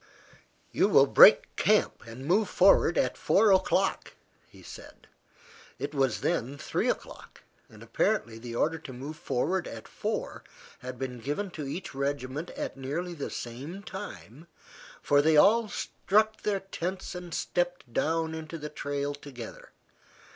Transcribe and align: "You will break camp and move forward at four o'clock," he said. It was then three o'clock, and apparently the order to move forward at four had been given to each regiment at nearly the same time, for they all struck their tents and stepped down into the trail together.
"You 0.71 0.87
will 0.87 1.05
break 1.05 1.55
camp 1.55 2.01
and 2.07 2.25
move 2.25 2.49
forward 2.49 2.97
at 2.97 3.15
four 3.15 3.51
o'clock," 3.51 4.15
he 4.47 4.63
said. 4.63 5.05
It 5.77 5.93
was 5.93 6.21
then 6.21 6.57
three 6.57 6.89
o'clock, 6.89 7.43
and 7.69 7.83
apparently 7.83 8.39
the 8.39 8.55
order 8.55 8.79
to 8.79 8.93
move 8.93 9.15
forward 9.15 9.67
at 9.67 9.87
four 9.87 10.43
had 10.79 10.97
been 10.97 11.19
given 11.19 11.51
to 11.51 11.67
each 11.67 11.93
regiment 11.93 12.49
at 12.57 12.75
nearly 12.75 13.13
the 13.13 13.29
same 13.29 13.83
time, 13.83 14.47
for 15.03 15.21
they 15.21 15.37
all 15.37 15.69
struck 15.69 16.41
their 16.41 16.61
tents 16.61 17.13
and 17.13 17.31
stepped 17.31 17.93
down 17.93 18.33
into 18.33 18.57
the 18.57 18.69
trail 18.69 19.13
together. 19.13 19.71